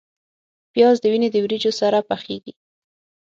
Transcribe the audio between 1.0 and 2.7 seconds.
د وینې د وریجو سره پخیږي